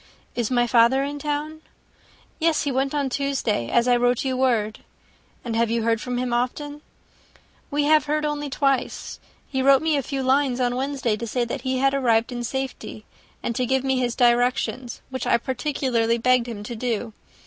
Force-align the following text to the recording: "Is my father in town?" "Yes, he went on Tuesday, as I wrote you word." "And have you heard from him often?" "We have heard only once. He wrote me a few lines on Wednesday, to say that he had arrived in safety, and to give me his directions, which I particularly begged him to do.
"Is 0.33 0.49
my 0.49 0.65
father 0.65 1.03
in 1.03 1.19
town?" 1.19 1.61
"Yes, 2.39 2.63
he 2.63 2.71
went 2.71 2.95
on 2.95 3.07
Tuesday, 3.07 3.69
as 3.69 3.87
I 3.87 3.95
wrote 3.95 4.25
you 4.25 4.35
word." 4.35 4.79
"And 5.45 5.55
have 5.55 5.69
you 5.69 5.83
heard 5.83 6.01
from 6.01 6.17
him 6.17 6.33
often?" 6.33 6.81
"We 7.69 7.83
have 7.83 8.05
heard 8.05 8.25
only 8.25 8.49
once. 8.59 9.19
He 9.47 9.61
wrote 9.61 9.83
me 9.83 9.95
a 9.95 10.01
few 10.01 10.23
lines 10.23 10.59
on 10.59 10.75
Wednesday, 10.75 11.15
to 11.17 11.27
say 11.27 11.45
that 11.45 11.61
he 11.61 11.77
had 11.77 11.93
arrived 11.93 12.31
in 12.31 12.43
safety, 12.43 13.05
and 13.43 13.55
to 13.55 13.67
give 13.67 13.83
me 13.83 13.99
his 13.99 14.15
directions, 14.15 15.01
which 15.11 15.27
I 15.27 15.37
particularly 15.37 16.17
begged 16.17 16.47
him 16.47 16.63
to 16.63 16.75
do. 16.75 17.13